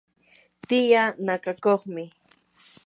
tiyaa 0.67 1.07
nakakuqmi. 1.25 2.03